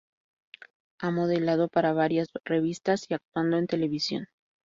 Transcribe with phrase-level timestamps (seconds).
[0.99, 4.25] Ha modelado para varias revistas y actuado en televisión.